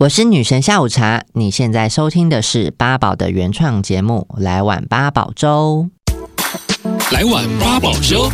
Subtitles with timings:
[0.00, 5.90] 我是女神下午茶，你现在收听的是八宝的原创节目《来碗八宝粥》。
[7.12, 8.30] 来碗八宝粥。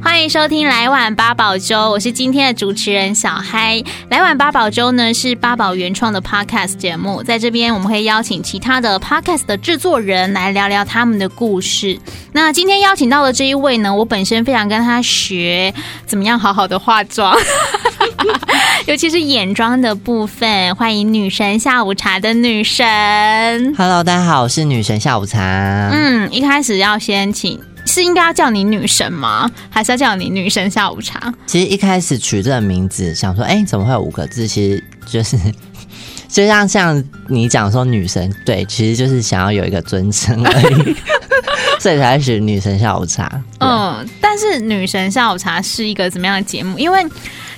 [0.00, 3.76] 欢迎收听《来碗八宝粥》，我是今天的主持人小嗨。
[4.10, 11.98] 《来碗八宝粥》呢是八宝原创的 podcast 节目，在这边我们会邀请其他的 podcast 的制作人来聊聊他们的故事。
[12.32, 15.72] 那今天邀请到的这一位呢，我本身非常跟他学
[16.06, 17.36] 怎么样好好的化妆，
[18.86, 20.74] 尤其是眼妆的部分。
[20.76, 23.74] 欢迎女神下午茶的女神。
[23.76, 25.90] Hello，大家好，我是女神下午茶。
[25.92, 27.60] 嗯，一开始要先请。
[27.88, 29.50] 是应该要叫你女神吗？
[29.70, 31.32] 还是要叫你女神下午茶？
[31.46, 34.46] 其实一开始取这个名字，想说，哎、欸，怎么会有五个字？
[34.46, 35.36] 其实就是，
[36.28, 40.96] 就像像你讲说女神，对，其实就是想要有一个尊称而已，
[41.80, 43.42] 所以才取女神下午茶。
[43.60, 46.78] 嗯，但是女神下午茶是一个怎么样的节目？
[46.78, 47.04] 因为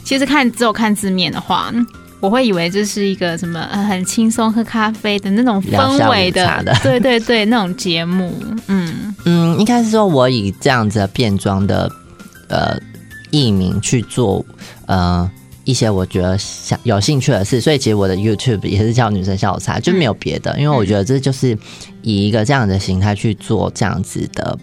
[0.05, 1.73] 其实看只有看字面的话。
[2.21, 8.33] 我会以为这是一个什么很轻松喝咖啡的那种氛围的，的对对对，那种节目。
[8.67, 11.91] 嗯嗯，应该是说我以这样子的变装的
[12.49, 12.79] 呃
[13.31, 14.45] 艺名去做
[14.87, 15.29] 呃
[15.65, 21.57] 一些我觉得想有兴趣的事，所以其实我的 YouTube 也是叫女生下午茶，就没有别的，因为我觉得这就是
[22.03, 24.59] 以一个这样的形态去做这样子的。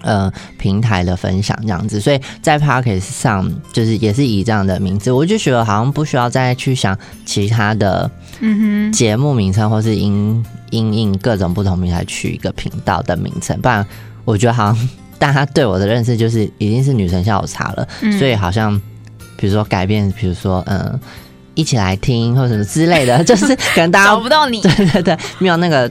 [0.00, 6.96] 呃，平台的分享这样子，所以在 Podcast 上就是也是以这样的名字，我就觉得好像不需要再去想
[7.26, 8.08] 其他的
[8.40, 13.84] 嗯哼节目名称，或是因因应各种不同平台取一个频道的名称，不然
[14.24, 18.80] 我觉得好像大家对我的认识就是已经是女神下午茶了，嗯、所以好像
[19.36, 21.00] 比如说改变，比如说嗯、呃，
[21.54, 25.90] 一起来听或什么之类的， 就是可能大家找不到你， 对对对，没有那个。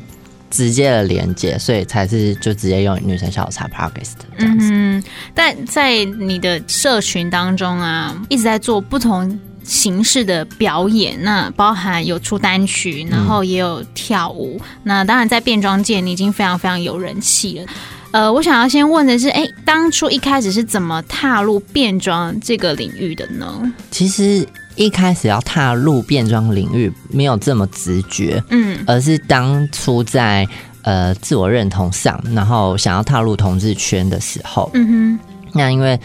[0.49, 4.69] 直接的连接，所以才是就直接用女神下午茶 Podcast 这样子。
[4.71, 14.57] 嗯，但在你的社群当中啊，一直在做不同形式的表演，那包含有出单曲，然后也有跳舞。
[14.59, 17.65] 嗯、那当然，在变装界，你已经非常非常有人气了。
[18.11, 23.73] 呃，我想要先问的是，哎，当初一开始是怎么踏入变装这个领域的呢？
[23.91, 24.47] 其实。
[24.77, 30.47] 一开始要踏入变装领域，没有这么直觉，嗯，而是当初在
[30.83, 35.19] 呃自我认同上，然后想要踏入同志圈的时候，嗯哼，
[35.53, 35.99] 那因为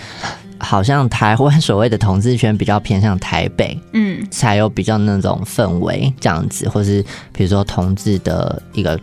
[0.58, 8.98] 好像台湾所谓的同志圈比较偏向台北，嗯，才有比较那种氛围这样子，或是比如说同志的一个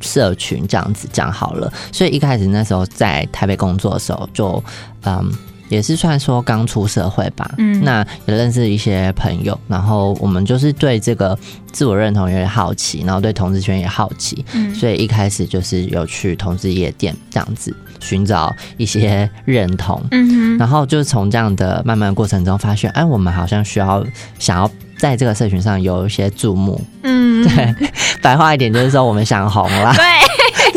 [0.00, 4.64] 社群这样子讲好了，所以一开始那时候在台北工作的时候就，
[5.04, 5.30] 嗯。
[5.72, 11.36] 也是算说刚出社会吧，嗯，那也认识一些朋友，然后我们就是对这个
[11.72, 24.04] 自我认同有点好奇，然后对同志圈也好奇，嗯，所以一开始就是有去同志夜店这样子寻找一些认同，嗯哼，然后就是从这样的慢慢过程中发现，哎，我们好像需要
[24.38, 27.74] 想要在这个社群上有一些注目，嗯， 对，
[28.20, 30.04] 白话一点就是说我们想红了，对，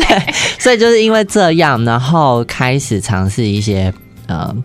[0.06, 3.92] 对，所以就是因为这样，然后开始尝试一些
[4.26, 4.56] 呃。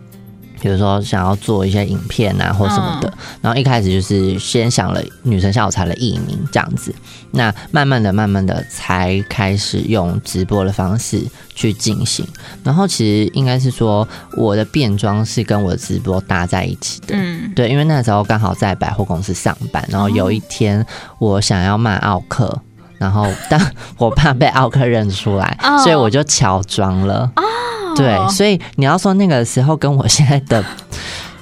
[0.62, 3.12] 比如说想要做一些影片啊，或什么的，
[3.42, 6.94] 然后一开始就是先想了女神下午茶的艺名这样子，
[7.32, 11.20] 那慢慢的、慢慢的才开始用直播的方式
[11.56, 12.26] 去进行。
[12.64, 14.08] 然后其实应该是说，
[14.38, 20.86] 我的变装是跟我的直播搭在一起的，嗯，对，因为那时候刚好在百货公司上班，然后有一天
[21.18, 22.56] 我想要卖奥克，
[23.00, 23.60] 然后但
[23.98, 27.32] 我怕被奥克认出来，所以我就乔装了。
[27.96, 30.64] 对，所以你要说那个时候跟我现在的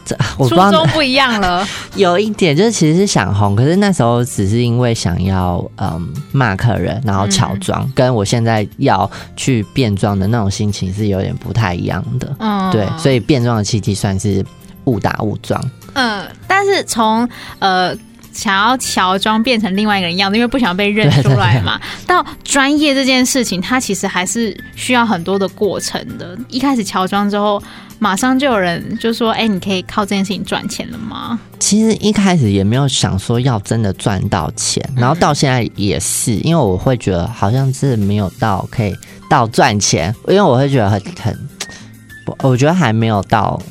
[0.05, 1.67] 这，初衷不一样了。
[1.95, 12.35] 有一点就是其实是想红，可是那时候只是因为想要嗯骂客人，然后乔装，嗯、跟我现在要去变装的那种心情是有点不太一样的。
[12.39, 14.45] 嗯，对，所以变装的契机算是
[14.85, 15.63] 误打误撞。
[15.93, 17.27] 嗯，但是从
[17.59, 17.95] 呃。
[18.39, 21.77] 想要乔装变成另外一个人样子，因为不想被认出来嘛。
[22.07, 26.37] 到专业这件事情，它其实还是需要很多的过程的。
[26.47, 27.61] 一开始乔装之后，
[27.99, 38.95] 马上就有人就说：“哎，你可以靠这件事情赚钱了吗？”其实一开始也没有想说要真的赚到钱，然后到现在也是，因为我会觉得好像是没有到可以
[39.29, 41.49] 到赚钱，因为我会觉得很很，
[42.41, 43.61] 我觉得还没有到。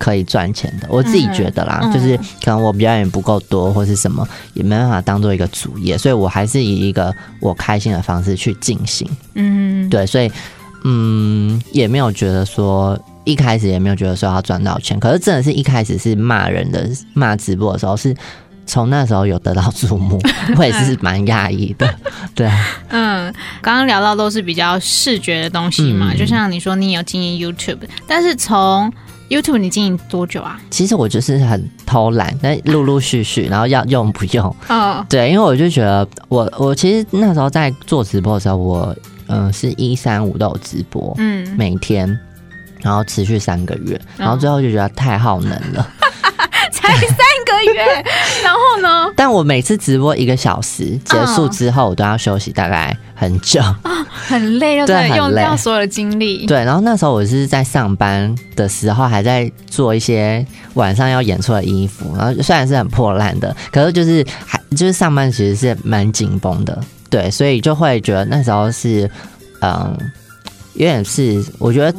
[0.00, 9.06] 可以赚钱的，我自己觉得啦，嗯、就是可能我表演不够多，或是什么，也没办法当做一个主业，所以我还是以一个我开心的方式去进行。
[9.34, 10.32] 嗯，对，所以
[10.84, 18.16] 嗯，也没有觉得说一开始也没有觉得说要赚到钱，可是真的是一开始是骂人的，骂直播的时候，是
[18.64, 20.18] 从那时候有得到注目，
[20.56, 21.94] 我也是蛮讶异的。
[22.34, 22.50] 对，
[22.88, 23.30] 嗯，
[23.60, 28.90] 刚刚聊到都是比较视觉的东西嘛，嗯、就像你说你有经营 YouTube，但是从
[29.30, 30.60] YouTube 你经营多久啊？
[30.70, 34.54] 其实我就是很偷懒，但陆陆续续，然后要用不用？
[34.68, 38.94] 哦，对，因为我就觉得我我其实那时候在做直播的时候，我
[39.28, 42.18] 嗯、呃、是一三五都有直播，嗯，每天，
[42.80, 45.88] 然后持续三个月，然后最后就觉得太耗能了。
[46.02, 46.10] 嗯
[46.72, 47.16] 才三
[47.66, 48.04] 个月，
[48.42, 49.10] 然后呢？
[49.16, 56.46] 但我每次直播一个小时结束之后，我都要休息大概很久，哦、很累，对，对，用掉所有的精力。
[56.46, 66.78] 对，然后那时候我是在上班的时候，还在做一些晚上要演出的衣服，然后虽然是很破烂的，可是就是还就是上班其实是蛮紧绷的，
[67.08, 69.10] 对，所以就会觉得那时候是
[69.60, 69.96] 嗯，
[70.74, 71.94] 有点是我觉得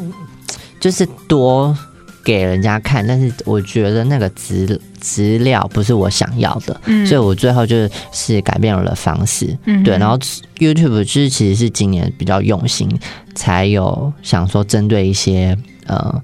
[0.79, 1.77] 就是多。
[2.23, 9.97] 给人家看，但是我觉得那个资资料不是我想要的，嗯，所以我最后就是改变了的方式，嗯，对。
[9.97, 10.17] 然后
[10.57, 12.89] YouTube 就是其实是今年比较用心，
[13.33, 15.57] 才有想说针对一些
[15.87, 16.21] 呃，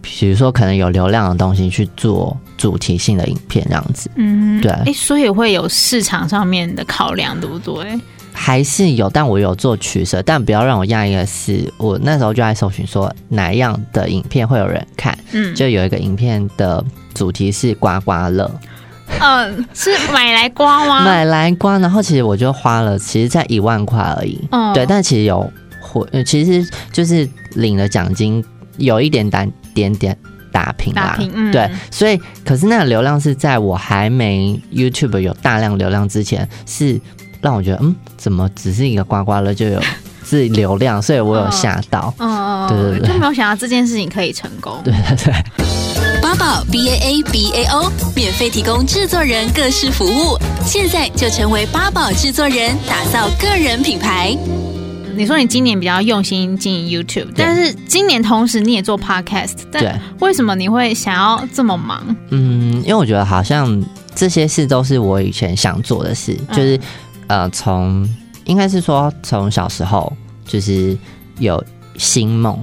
[0.00, 4.70] 比如说可能有流量的东西去做主题性的影片这样子，嗯，对。
[4.70, 8.00] 哎，所以会有市场上面的考量，对不对？
[8.38, 10.22] 还是有，但我有做取舍。
[10.22, 15.18] 但不要让我讶异的是，我那时候就在搜寻说哪样的影片会有人看。
[15.32, 16.84] 嗯，就有一个影片的
[17.14, 18.48] 主题是刮刮乐。
[19.20, 21.02] 嗯， 是买来刮吗？
[21.02, 24.38] 买来刮，然后其实我就花了，其实才一万块而已。
[24.52, 25.50] 嗯，对，但其实有
[26.26, 28.44] 其实就是领了奖金，
[28.76, 30.14] 有一点打点点
[30.52, 31.02] 打平啦。
[31.02, 37.00] 打平，嗯，对，所以可是那个流量是在我还没 YouTube 有大量流量之前是。
[37.46, 39.80] 让我觉得，嗯，怎么只是一个刮刮乐就有
[40.24, 41.00] 自己流量？
[41.00, 44.76] 所以我有吓到，嗯嗯，对对对，就没有想到这件事情可以成功。
[44.82, 54.36] 对对对，八宝 B A A B A O 免费提供制作人各式服务，现在就成为八宝制作人，打造个人品牌。
[55.14, 62.04] 你说你今年比较用心经营 YouTube，但是今年同时你也做 Podcast，但，为什么你会想要这么忙？
[62.30, 63.82] 嗯，因为我觉得好像
[64.14, 66.78] 这些事都是我以前想做的事，就是。
[67.28, 68.08] 呃，从
[68.44, 70.12] 应该是说从小时候
[70.46, 70.96] 就是
[71.38, 71.62] 有
[71.96, 72.56] 星梦，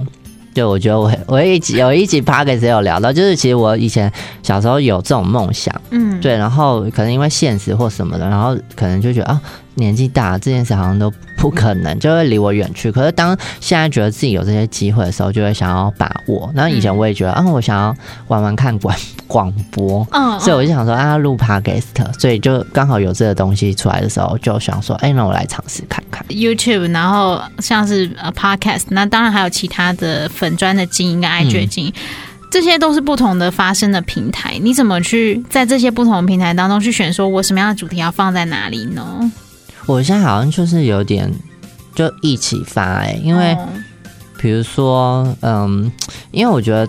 [0.54, 4.10] 就我觉得我我一集有一集 podcast 有聊到，就是其实我以前
[4.42, 9.40] 小时候有这种梦想，嗯，对，然后可能因为现实或什么的，然后可能就觉得啊。
[9.76, 12.92] 年纪大，这件事好像都不可能，就会离我远去。
[12.92, 16.48] 可是当现在觉得自己有这些机会的时候，就会想要把握。
[16.54, 17.92] 那以前我也觉得，啊，我想要
[18.28, 18.96] 玩玩看广
[19.26, 21.82] 广播，嗯，所以我就想说啊，录 podcast，
[22.18, 26.24] 所以就刚好有这个东西出来的时候，就想说，哎，那我来尝试看看。
[26.28, 31.92] YouTube，然后像是呃 podcast，那当然还有其他的粉砖的经营跟 IG 的经营，
[32.50, 34.58] 这些都是不同的发声的平台。
[34.62, 39.32] 你怎么去在这些不同的平台当中去选，说我什么样的主题要放在哪里呢？
[39.86, 41.30] 我现在好像就是有点
[41.94, 43.56] 就一起发哎、欸，因为
[44.38, 45.90] 比如说，嗯，
[46.30, 46.88] 因为我觉得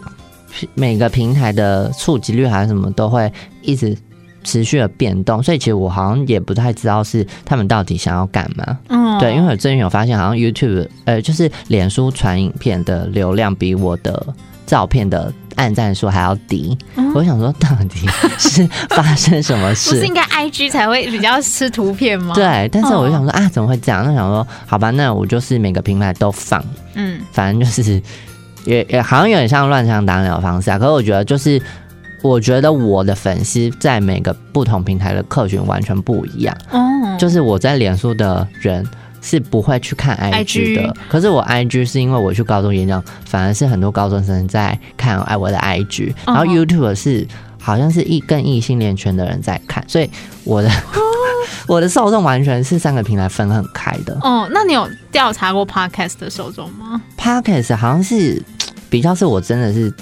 [0.73, 3.31] 每个平台的触及率还是什么都会
[3.61, 3.97] 一直
[4.43, 8.77] 持续的变动，所以其实我好像也不太知道是他们到底想要干嘛。
[8.89, 14.33] 嗯，对，因为我最近有发现，好像 YouTube 呃，就是脸书传影片的流量比我的
[14.65, 15.31] 照片的。
[15.55, 18.05] 按赞数还要低，嗯，我想说到底
[18.37, 19.91] 是发生什么事？
[19.95, 22.35] 不是应该 IG 才会比较吃图片吗？
[22.35, 24.03] 对，但是我就想说啊，怎么会这样？
[24.03, 26.61] 那想说好吧，那我就是每个平台都放，
[26.95, 28.01] 嗯，反正就是
[28.65, 30.77] 也也好像有点像乱枪打鸟的方式啊。
[30.77, 31.61] 可是我觉得就是，
[32.21, 36.81] 我觉得我的粉丝在每个不同平台的客群完全不一样，哦，
[37.17, 38.85] 就是我在脸书的人。
[39.21, 47.27] 是不会去看 IG 的可是我 IG 是因为我去高中演讲，反而是很多高中生在看爱我的 IG，然后 YouTube 是
[47.59, 50.07] 好像是异跟异性恋圈的人在看，所以
[50.43, 50.69] 我的
[51.67, 54.15] 我的受众完全是三个平台分很开的。
[54.21, 58.39] 哦，那你有调查过 Podcast 的受众吗？Podcast 好像是
[58.89, 59.93] 比较是我真的是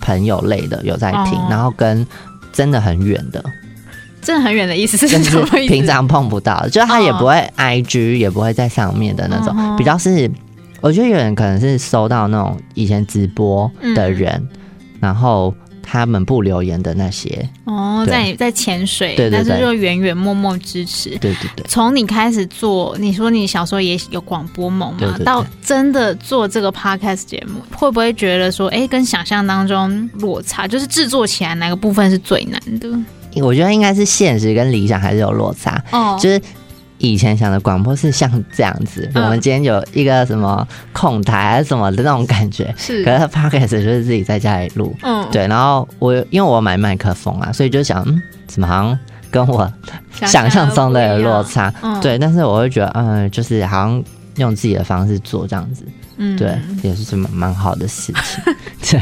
[0.00, 2.06] 朋友类的有在听，哦、然后跟
[2.52, 3.44] 真的很远的。
[4.22, 5.30] 真的很远的意思是什么意思？
[5.30, 8.20] 就是平常碰不到，就是他也不会 IG，、oh.
[8.20, 9.78] 也不会在上面的那种，oh.
[9.78, 10.28] 比较是
[10.80, 14.58] 我觉得有人可能是收到那种以前直播的人，嗯、
[15.00, 15.54] 然后
[15.88, 21.64] 他们不留言的那些哦，oh, 在在潜水，对对对，但是就远远默默支持，对对对。
[21.68, 32.88] 从你开始做，你说你小时候也有广播梦嘛，到真的做这个 podcast 节目，会不会觉得说，哎、欸，跟想象当中落差，就是制作起来哪个部分是最难的？
[33.36, 35.80] 我觉得应该是现实跟理想还是有落差。
[35.92, 36.40] 哦，就是
[36.98, 42.74] 以前想的广播是像这样子，我们今天有一个什么控台还是什么的那种感觉。
[42.76, 44.96] 是，可是 Podcast 就是自己在家里录。
[45.02, 45.46] 嗯，对。
[45.46, 48.98] 然后我因为我买麦克风啊，所以就想，嗯，怎么好像
[49.30, 49.70] 跟我
[50.12, 51.72] 想象中的有落差？
[52.00, 52.18] 对。
[52.18, 54.02] 但是我会觉得，嗯，就是好像
[54.36, 55.84] 用自己的方式做这样子。
[56.18, 58.54] 嗯，对，也是什么蛮好的事情。
[58.90, 59.00] 对。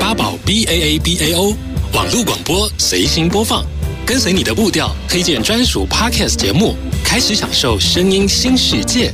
[0.00, 1.54] 八宝 B A A B A O
[1.94, 3.64] 网络广播随心播放，
[4.06, 9.12] 跟随你的步调，推荐专属 Podcast 节目，开始享受声音新世界。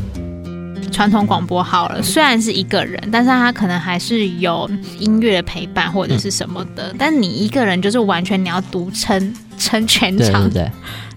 [0.92, 6.92] 传统广播好了，虽然是一个人，但是他可能还是有音乐陪伴或者是什么的。
[6.92, 10.70] 嗯、但你一个人就是完全你要独撑撑全场，对，对，对，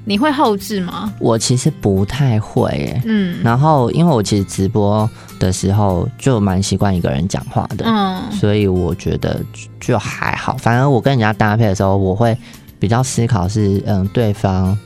[0.06, 1.14] 你会后置吗？
[1.20, 3.40] 我其实不太会，嗯。
[3.44, 9.42] 然后因为我其实直播的时候就蛮习惯一个人讲话的，嗯，所以我觉得
[9.82, 10.56] 就还好。
[10.56, 12.36] 反而我跟人家搭配的时候，我会
[12.80, 14.78] 比较思考是，嗯，对方。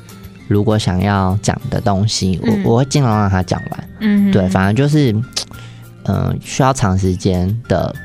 [0.48, 3.90] 如果想要讲的东西，嗯、我我会尽量让他讲完。
[4.00, 5.26] 嗯，对，反正就是，嗯、
[6.06, 7.96] 呃，需要长时间的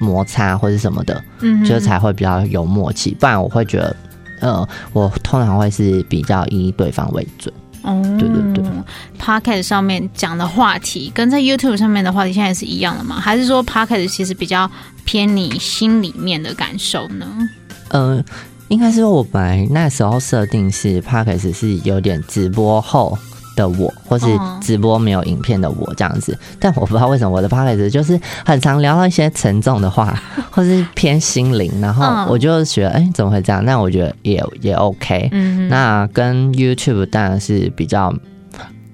[0.00, 3.14] 摩擦或者什么的，嗯，就才会比较有默契。
[3.20, 3.96] 不然我会觉得，
[4.40, 7.52] 呃，我通常会是比较以对方为准。
[7.82, 8.64] 哦，对对对。
[9.20, 13.20] Podcast 上面讲的话题跟在 YouTube 上面的话题现在是一样的吗？
[13.20, 14.70] 还是说 Podcast 其实比较
[15.04, 17.26] 偏你心里面的感受呢？
[17.90, 18.24] 嗯、呃。
[18.72, 23.16] 应该是，我本来那时候设定是 parkas 是有点直播后
[23.54, 24.26] 的我，或是
[24.62, 26.36] 直播没有影片的我这样子。
[26.58, 30.18] 但我不知道为什么我的 parkas 就是很常聊到一些沉重的话，
[30.50, 33.62] 或是偏心灵，然后我就觉得，哎、欸，怎么会这样？
[33.62, 35.28] 那我觉得也也 OK。
[35.32, 38.10] 嗯那跟 YouTube 当然是比较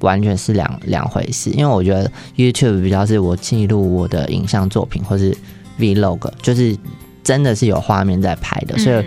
[0.01, 5.33] 完全是两两回事，因为我觉得 YouTube 比较是我记录我的影像作品，或是
[5.79, 6.77] Vlog，就是
[7.23, 9.05] 真的是有画面在拍的，所以。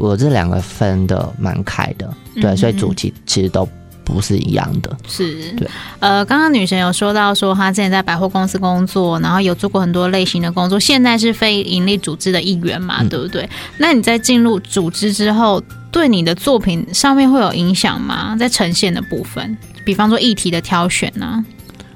[0.00, 3.68] 我这两个分的蛮开的，对，嗯、所以主题其实都
[4.02, 4.96] 不是一样的。
[5.06, 5.68] 是，对，
[6.00, 13.48] 呃，刚刚女神有说到说她之前在百货公司工作，然后有做过很多类型的工作，现在是非盈利组织的一员嘛，嗯、对不对？
[13.76, 18.34] 那你在进入组织之后，对你的作品上面会有影响吗？
[18.36, 21.44] 在呈现的部分，比方说议题的挑选呢、啊？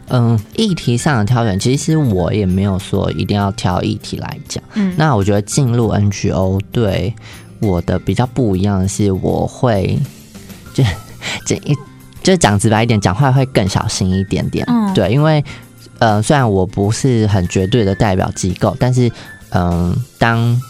[0.08, 4.62] 嗯，议题上的挑选，其实我也没有说一定要挑议题来讲。
[4.74, 7.14] 嗯，那我觉得进入 NGO 对。
[7.64, 9.98] 我的比较不一样的是，我会
[10.72, 10.84] 就
[11.46, 11.76] 这一
[12.22, 14.64] 就讲直白一点，讲话会更小心一点点。
[14.68, 15.44] 嗯，对，因为
[15.98, 19.08] 呃，虽然我不是很绝对的代表机构，但是
[19.50, 20.60] 嗯、呃，当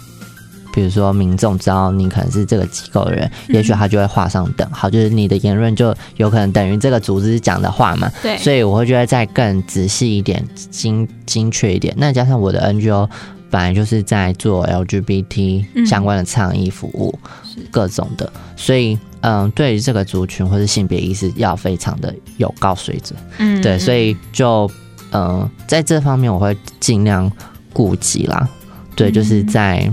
[0.72, 8.10] 比如说民众知道你可能是这个机构的人，嗯、也许他就会画上等号，就是你的言论就有可能等于这个组织讲的话嘛。
[8.22, 11.94] 对，所以我会觉得再更仔细一点、精精确一点。
[11.96, 13.08] 那加上我的 NGO。
[13.54, 17.16] 本来就是在做 LGBT 相关的倡议服务，
[17.56, 24.68] 嗯、各种的，所以嗯，对于这个族群或是性别意识要非常的有高水准，嗯，对，所以就
[25.12, 27.30] 嗯，在这方面我会尽量
[27.72, 28.48] 顾及啦，
[28.96, 29.88] 对，就是在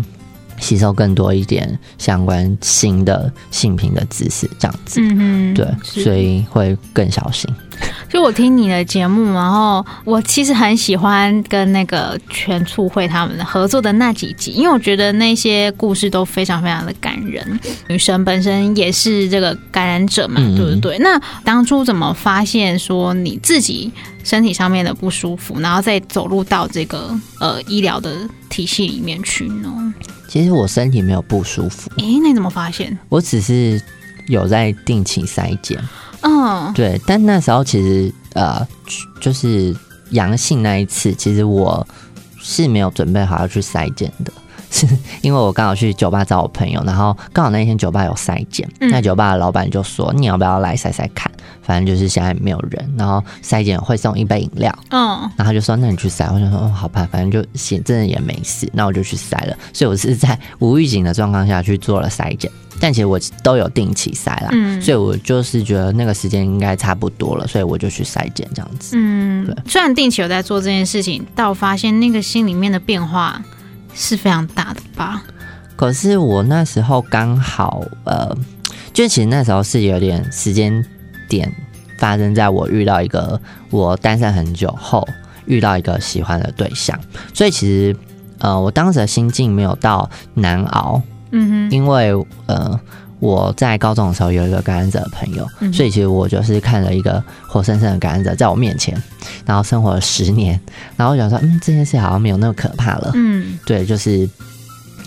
[0.62, 7.54] 吸收更多一点相关新的性品的知识，这样子，嗯，对，所以会更小心。
[8.08, 17.60] 就我听你的节目，然后我其实很喜欢跟那个全促会他们合作的那几集，因为我觉得那些故事都非常非常的感人。
[17.88, 21.00] 女生本身也是这个感染者嘛，对不对？
[21.00, 23.92] 那当初怎么发现说你自己
[24.24, 29.94] 身体上面的不舒服，然后再走入到这个呃医疗的体系里面去呢？
[30.28, 32.98] 其实我身体没有不舒服，诶，那你怎么发现？
[33.10, 33.82] 我只是
[34.28, 35.78] 有在定期筛检。
[36.22, 36.76] 嗯，oh.
[36.76, 38.66] 对，但那时候其实呃，
[39.20, 39.76] 就是
[40.12, 41.86] 阳性那一次，其实我
[42.40, 44.32] 是没有准备好要去筛检的，
[44.72, 44.88] 是
[45.22, 51.30] 因为我刚好去酒吧找我朋友，然后刚好那天酒吧有筛检，嗯、那酒吧的老板就说，你要不要来筛筛看？
[51.62, 55.20] 反正就是现在没有人，然后筛检会送一杯饮料，嗯，oh.
[55.36, 62.52] 然后他就说，那你去筛，我就说哦，好吧，反正就显真的也没事，那我就去筛了，所以我是在无预警的状况下去做了筛检。
[62.80, 68.96] 但其实我都有定期筛啦，嗯，所以我就是觉得那个时间应该差不多了，所以我就去筛检这样子。
[68.98, 69.56] 嗯，对。
[69.68, 73.40] 虽然定期有在做这件事情，但我发现那个心里面的变化
[73.94, 75.24] 是非常大的吧。
[75.76, 78.36] 可是我那时候刚好，呃，
[78.94, 80.84] 就其实那时候是有点时间
[81.28, 81.52] 点
[81.98, 85.08] 发生在我遇到一个我单身很久后
[85.46, 87.00] 遇到一个喜欢的对象，
[87.34, 87.96] 所以其实
[88.40, 91.02] 呃，我当时的心境没有到难熬。
[91.32, 92.14] 嗯哼，因为
[92.46, 92.80] 呃，
[93.22, 99.00] 我在高中的时候有一个感染者的朋友，嗯、所以其实我就是看了一个活生生的感染者在我面前，
[99.46, 100.60] 然后生活了十年，
[100.98, 103.12] 然后我想说，嗯，这件事好像没有那么可怕了。
[103.14, 104.28] 嗯，对，就是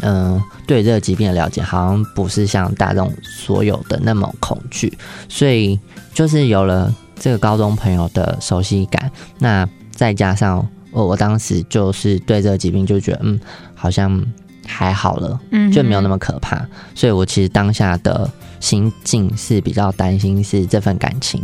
[0.03, 4.97] 嗯、呃，对这个疾病的了解好像不是像大众所有的那么恐惧，
[5.29, 5.77] 所以
[6.15, 13.41] 就是有了这个高中朋友的熟悉感，那再加上我我当时就是对这个疾病就觉得，嗯，
[13.75, 14.25] 好像。
[14.67, 18.31] 还好了，嗯，就没有那么可怕，所以我其实当下的
[18.61, 21.43] 心境是比较担心，是这份感情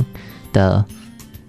[0.53, 0.85] 的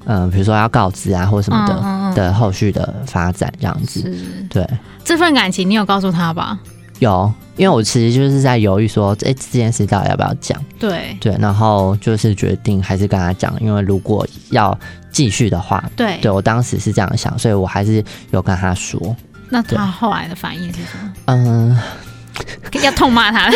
[0.06, 4.14] 嗯、呃，比如说要告知啊，或什么的嗯嗯嗯的后续的发展这样子。
[4.50, 4.68] 对，
[5.04, 6.60] 这份感情你有告诉他吧？
[7.00, 10.62] 有，因为我其实就是在犹豫说，哎，这件事到底要不要讲？
[10.78, 14.78] 对对，然后就是决定还是跟他讲，因为如果要
[15.12, 19.16] 继续的话，对，对我当时是这样想，所以我还是有跟他说。
[19.52, 21.14] 那他后来的反应是什么？
[21.26, 21.78] 嗯。
[22.82, 23.54] 要痛骂他了。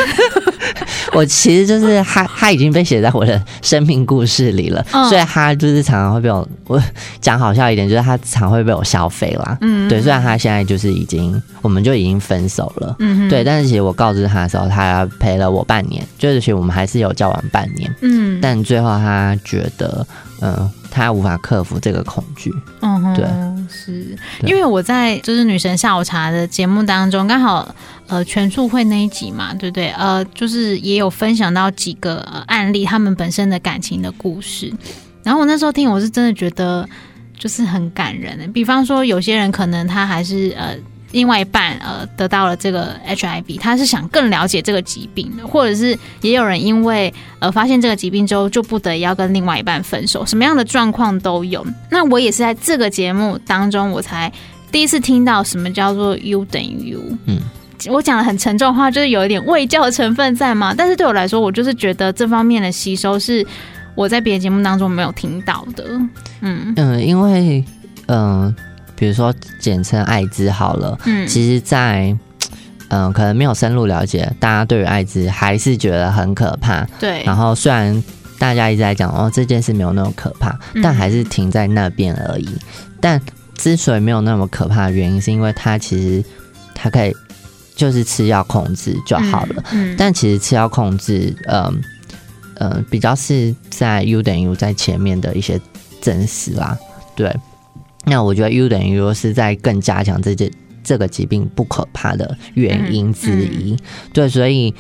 [1.14, 6.80] 我其实就是他，他已经被写在我的生命故事里了，嗯、所以他就是常常会被我我
[7.22, 9.58] 讲好笑一点，就是他常会被我消费啦。
[9.62, 12.94] 嗯，对，虽然他现在就是已经，我们就已经分手了。
[13.00, 17.96] 嗯，对，但是其实我告知他的时候，他陪了我半年，就是其实我们还是有交往半年。
[18.02, 20.06] 嗯，但最后他觉得，
[20.42, 22.52] 嗯、呃，他无法克服这个恐惧。
[22.82, 23.26] 嗯哼，对，
[23.70, 27.74] 是因为我在就是女神下午茶的节目当中，刚好。
[28.08, 29.90] 呃，全促会那一集嘛，对不对？
[29.94, 34.72] 呃，就是也有分享到几个、呃、案例，他们本身的感情的故事。
[35.24, 36.88] 然后我那时候听，我是真的觉得
[37.36, 38.48] 就是很感人的。
[38.50, 40.78] 比方说，有些人可能他还是呃，
[41.12, 51.66] 另外一半呃得到了这个 HIV，他是想更了解这个疾病的，或者是也有人因为呃发现这个疾病之后，就不得已要跟另外一半分手，什么样的状况都有。
[51.90, 54.32] 那我也是在这个节目当中，我才
[54.72, 57.40] 第一次听到什么叫做 U 等于 U，嗯。
[57.90, 60.74] 我讲的很沉重的话，就是有一点卫教的成分在嘛。
[60.74, 63.46] 但是对我来说，我就是觉得这方面的吸收是
[63.96, 65.84] 我在别的节目当中没有听到的。
[66.40, 67.64] 嗯嗯，因为
[68.08, 68.56] 嗯、呃，
[68.96, 72.16] 比如说简称艾滋好了，嗯，其实在
[72.90, 76.84] 嗯、呃，可能没有深入了解，大家对于艾滋还是觉得很可怕。
[77.00, 77.24] 对。
[77.24, 78.04] 然后虽然
[78.40, 82.46] 大家一直在讲哦，这件事没有那么可怕，但还是停在那边而已。
[82.46, 82.60] 嗯、
[83.00, 83.22] 但
[83.56, 86.24] 之所以没有那么可怕的原因，是因为它其实
[86.74, 87.16] 它可以。
[87.78, 91.62] 就是吃药控制就好了，嗯嗯、但其实吃药控制，嗯、
[92.56, 95.60] 呃，呃，比较是在 U 等于 U 在前面的一些
[96.00, 96.78] 真实啦，
[97.18, 97.36] 对。
[98.06, 100.52] 那我觉得 U 等于 U 是在更加强这件
[100.84, 103.80] 这个疾病不可怕的原因之一，嗯嗯、
[104.14, 104.30] 对。
[104.30, 104.74] 所以，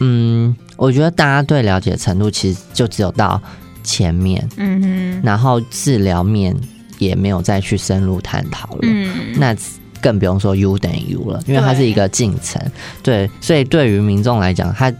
[0.00, 3.40] 嗯，我觉得大家对了解程度其实就只有到
[3.82, 6.56] 前面，嗯哼，然后治疗面
[6.98, 9.56] 也没有再去深入探讨了，嗯，那。
[10.02, 12.58] 更不用说 U 等于 U 了，因为它是一个进程，
[13.02, 14.90] 对，对，所以对于民众来讲，它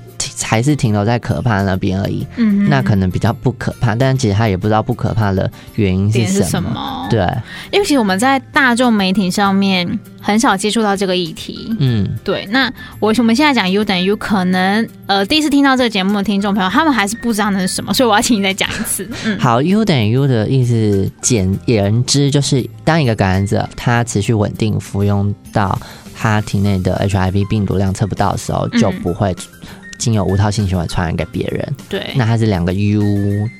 [0.43, 2.27] 还是停留在可怕那边而已。
[2.37, 6.47] 嗯，那可能比较不可怕，但其实他也不知道不可怕的原因是什么。
[6.51, 7.21] 什么对，
[7.73, 11.75] 因为其实我们在大众媒体上面很少接触到这个议题。
[11.79, 12.47] 嗯，对。
[12.51, 19.09] 那我我们现在讲 U 等于 U，可能呃第一次听到这个节目的听众朋友，他们还是不知道那是什么，所以我要请你再讲一次。
[19.25, 25.79] 嗯，好，U 等于 U 的意思简言之就是，当一个感染者他持续稳定服用到
[26.15, 29.35] 他体内的 HIV 病毒量测不到的时候，就不会。
[30.01, 33.03] 经由无套性行为传染给别人，对，那它是两个 U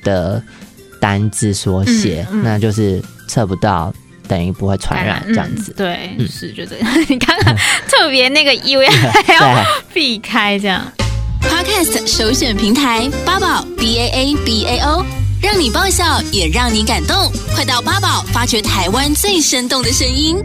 [0.03, 0.43] 的
[0.99, 3.93] 单字缩写，嗯嗯、那就是测不到
[4.27, 5.71] 等于不会传染这样子。
[5.71, 6.89] 嗯、对，嗯、是就这样。
[7.07, 7.55] 你刚刚
[7.87, 8.91] 特别那个 U 要
[9.35, 10.91] 要避开这样。
[11.41, 15.05] Podcast 首选平台八宝 B A A B A O，
[15.41, 20.37] 让你爆笑也让你感动，快到八宝发掘台湾最生动的声音。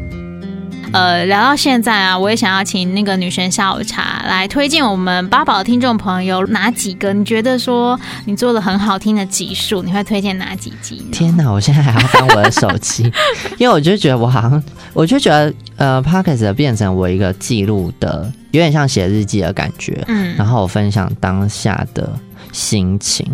[0.97, 7.13] 呃，聊到现在啊，我也想要请那个女神下午茶来推荐我们八宝的听众朋友哪几个？
[7.13, 11.07] 你觉得说你做了很好听的集数，你会推荐哪几集？
[11.13, 13.13] 天哪，我现在还要翻我的手机，
[13.59, 20.03] 因为我就觉得我好像，我就觉得呃，Podcast 变成我一个记录的，有点像写日记的感觉。
[20.09, 22.19] 嗯，然后我分享当下的
[22.53, 23.27] 心情，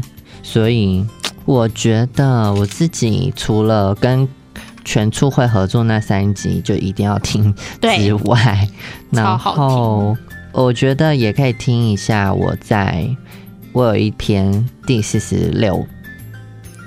[0.43, 1.07] 所以
[1.45, 4.29] 我觉得我自己除了跟
[4.85, 8.69] 全促会合作那三集就一定要听之外，
[9.11, 10.17] 然后
[10.53, 12.33] 我觉得也可以听一下。
[12.33, 13.09] 我在
[13.73, 15.87] 我有一篇第四十六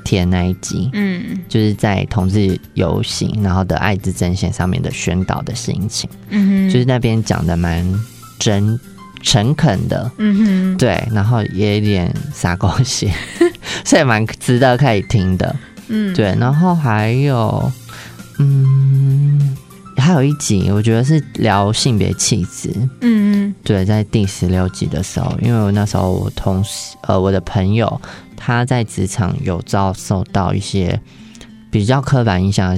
[0.03, 7.83] 天那一集，嗯，就是在同志游行然后的爱之阵线上面的宣导的心情，嗯哼，就是那边讲的蛮
[8.37, 8.79] 真
[9.23, 13.11] 诚恳的，嗯哼，对，然后也有点撒狗血，
[13.83, 15.55] 所以蛮值得可以听的，
[15.87, 17.71] 嗯，对，然后还有。
[18.37, 19.55] 嗯，
[19.95, 22.69] 还有一集，我觉得是聊性别气质。
[22.99, 28.01] 嗯，对，在第十六集的时候，因为我那时候我同事呃我的朋友
[28.35, 30.99] 他在职场有遭受到一些
[31.71, 32.77] 比较刻板印象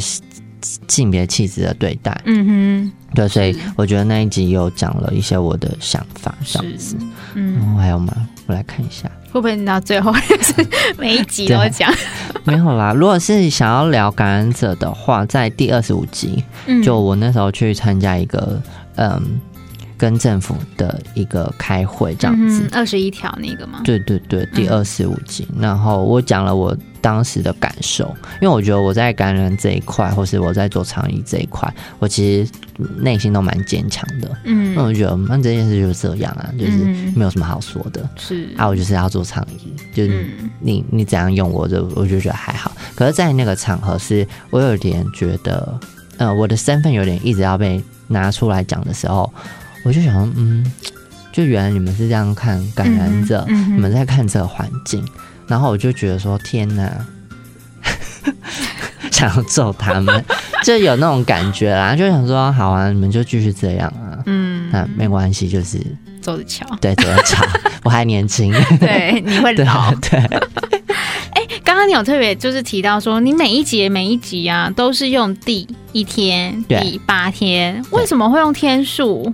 [0.88, 2.20] 性别气质的对待。
[2.26, 6.96] 嗯哼，对，所以我觉得那一集有讲了一些我的想法，这样子。
[7.36, 8.14] 嗯，然后还有吗？
[8.48, 9.10] 我来看一下。
[9.30, 10.68] 会不会到最后就是
[10.98, 11.94] 每一集都讲？
[12.46, 12.94] 没有啦。
[12.94, 18.60] 如果是想要聊感染者的话，在第二十五集，嗯、就我那时候去参加一个
[18.96, 19.22] 嗯，
[19.98, 22.68] 跟政府的一个开会这样子。
[22.72, 23.82] 二十一条那个吗？
[23.84, 25.48] 对对对，第二十五集。
[25.54, 28.06] 嗯、然后我讲了我当时的感受，
[28.42, 32.52] 因为我觉得我在感染这一块，或是我在做倡议这一块，我其实
[32.98, 34.30] 内心都蛮坚强的。
[34.44, 36.72] 嗯，那我觉得那这件事就是这样啊，就是
[37.16, 38.08] 没有什么好说的。
[38.18, 40.28] 是啊，我就是要做倡议，就是
[40.60, 42.72] 你你怎样用我，就我就觉得还好。
[42.96, 45.80] 可是，在那个场合，是我有点觉得，
[46.18, 49.32] 呃，我的身份有点一直要被拿出来讲的时候，
[49.84, 50.70] 我就想，嗯，
[51.32, 55.06] 就原来你们是这样看感染者，嗯嗯、你们在看这个环境。
[55.48, 56.92] 然后我就觉得说天哪，
[59.12, 60.26] 想要揍他们，
[60.66, 65.80] 就有那种感觉啦，就想说好啊，你们就继续这样啊，嗯，那没关系，就是
[66.22, 67.46] 走着瞧，对，走着瞧，
[67.84, 70.20] 我还年轻，对，你会老，对。
[71.32, 79.32] 哎，刚刚你有特别就是提到说，你每一集每一集啊，都是用第一天、第八天，为什么会用天数？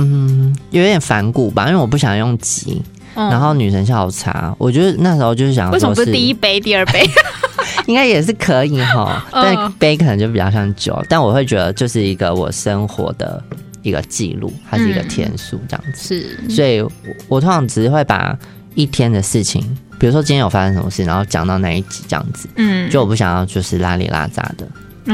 [0.00, 2.82] 嗯，有点反骨吧，因为我不想用集。
[3.14, 7.04] 然后女神下午茶，我觉得那时候就是想说，为什么不是第一杯、第二杯？
[7.86, 11.02] 应该也是可以哈，但杯可能就比较像酒。
[11.08, 13.42] 但我会觉得就是一个我生活的
[13.82, 16.20] 一个记录，它是一个天数这样子。
[16.20, 16.80] 是，所以
[17.28, 18.38] 我通常只是会把
[18.74, 19.60] 一天的事情，
[19.98, 22.48] 比如说今天有发生什么事，然后讲到那一集这样子。
[22.54, 24.66] 嗯，就我不想要就是拉里拉杂的，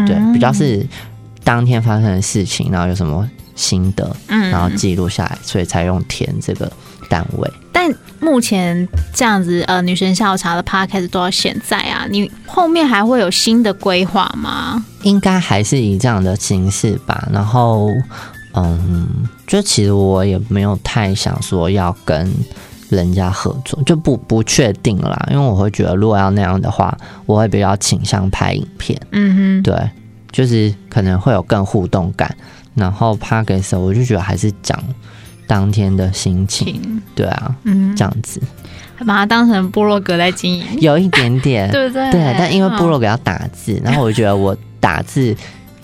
[0.07, 0.87] 对，比较是
[1.43, 6.71] 当天发生的事情，然后有什么心得，嗯，然后记录下来，所以才用填这个
[7.09, 7.53] 单位。
[7.73, 14.85] 但目前这样子，呃，女神下午茶的 podcast 做到现在啊，你后面还会有新的规划吗？
[15.03, 17.29] 应该还是以这样的形式吧。
[17.33, 17.91] 然后，
[18.55, 19.09] 嗯，
[19.47, 22.33] 就其实我也没有太想说要跟
[22.89, 25.29] 人家合作，就不不确定啦。
[25.31, 28.99] 因为我会觉得，如果要那样的话，我会比较倾向拍影片。
[29.13, 29.91] 嗯哼，对，
[30.33, 32.35] 就是可能会有更互动感。
[32.77, 34.79] 然后 podcast 我就觉得还是讲。
[35.49, 38.43] 当天的心情，对啊，嗯，这样子，
[39.07, 42.11] 把它当成部落格在经营，有一点点， 对不对？
[42.11, 45.33] 对，但因为部落格要打字，哦、然后我觉得我打字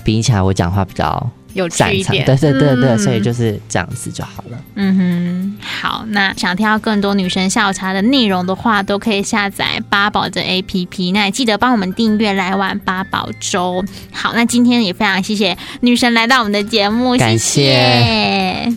[0.02, 4.58] 比起来，我讲话比较有趣一点，对对对对，嗯、所以就是这样子就好了。
[4.74, 13.84] 嗯哼，好，那想听到更多女神下午茶的内容的话，都可以下载八宝的 APP，那也记得帮我们订阅来碗八宝粥。
[14.12, 17.72] 好，那今天也非常谢谢女神来到我们的节目，谢谢。
[17.74, 18.76] 感谢